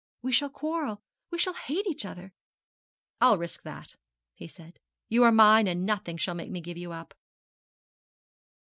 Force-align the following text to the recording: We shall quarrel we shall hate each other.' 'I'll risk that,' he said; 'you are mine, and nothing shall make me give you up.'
We 0.23 0.31
shall 0.31 0.49
quarrel 0.49 1.03
we 1.29 1.37
shall 1.37 1.53
hate 1.53 1.85
each 1.85 2.07
other.' 2.07 2.33
'I'll 3.21 3.37
risk 3.37 3.61
that,' 3.61 3.93
he 4.33 4.47
said; 4.47 4.79
'you 5.09 5.23
are 5.23 5.31
mine, 5.31 5.67
and 5.67 5.85
nothing 5.85 6.17
shall 6.17 6.33
make 6.33 6.49
me 6.49 6.59
give 6.59 6.75
you 6.79 6.91
up.' 6.91 7.13